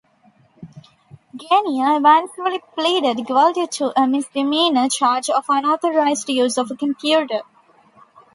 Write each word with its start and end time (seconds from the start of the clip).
Ganier 1.37 1.95
eventually 1.99 2.57
pleaded 2.73 3.27
guilty 3.27 3.67
to 3.67 3.91
a 3.95 4.07
misdemeanor 4.07 4.89
charge 4.89 5.29
of 5.29 5.45
unauthorized 5.47 6.27
use 6.27 6.57
of 6.57 6.71
a 6.71 6.75
computer. 6.75 7.41